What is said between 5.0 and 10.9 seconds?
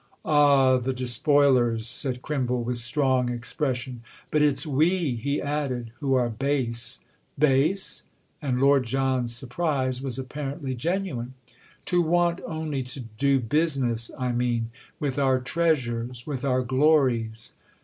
he added, "who are base." "'Base'?"—and Lord John's surprise was apparently